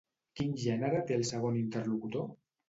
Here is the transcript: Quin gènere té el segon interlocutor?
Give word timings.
Quin 0.39 0.55
gènere 0.61 1.01
té 1.11 1.19
el 1.19 1.27
segon 1.33 1.61
interlocutor? 1.61 2.27